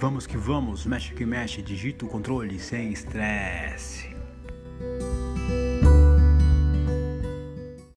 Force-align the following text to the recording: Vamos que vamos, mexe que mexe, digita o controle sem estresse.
Vamos 0.00 0.26
que 0.26 0.38
vamos, 0.38 0.86
mexe 0.86 1.12
que 1.12 1.26
mexe, 1.26 1.60
digita 1.60 2.06
o 2.06 2.08
controle 2.08 2.58
sem 2.58 2.90
estresse. 2.90 4.09